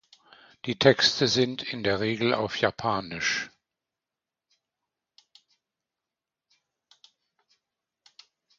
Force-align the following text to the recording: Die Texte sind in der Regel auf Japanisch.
Die 0.65 0.79
Texte 0.79 1.27
sind 1.27 1.61
in 1.61 1.83
der 1.83 1.99
Regel 1.99 2.33
auf 2.33 2.55
Japanisch. 2.59 3.51